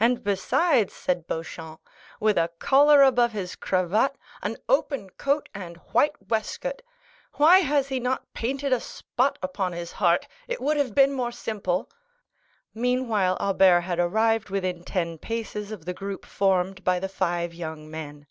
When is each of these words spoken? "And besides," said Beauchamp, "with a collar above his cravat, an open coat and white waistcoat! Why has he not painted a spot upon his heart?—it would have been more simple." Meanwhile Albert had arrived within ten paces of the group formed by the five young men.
"And 0.00 0.24
besides," 0.24 0.94
said 0.94 1.26
Beauchamp, 1.26 1.86
"with 2.20 2.38
a 2.38 2.48
collar 2.58 3.02
above 3.02 3.32
his 3.32 3.54
cravat, 3.54 4.16
an 4.42 4.56
open 4.66 5.10
coat 5.10 5.50
and 5.52 5.76
white 5.92 6.14
waistcoat! 6.26 6.80
Why 7.34 7.58
has 7.58 7.88
he 7.88 8.00
not 8.00 8.32
painted 8.32 8.72
a 8.72 8.80
spot 8.80 9.38
upon 9.42 9.74
his 9.74 9.92
heart?—it 9.92 10.62
would 10.62 10.78
have 10.78 10.94
been 10.94 11.12
more 11.12 11.32
simple." 11.32 11.90
Meanwhile 12.72 13.36
Albert 13.40 13.82
had 13.82 13.98
arrived 13.98 14.48
within 14.48 14.84
ten 14.84 15.18
paces 15.18 15.70
of 15.70 15.84
the 15.84 15.92
group 15.92 16.24
formed 16.24 16.82
by 16.82 16.98
the 16.98 17.10
five 17.10 17.52
young 17.52 17.90
men. 17.90 18.26